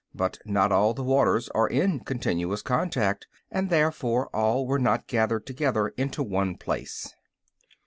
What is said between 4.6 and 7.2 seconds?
were not gathered together into one place.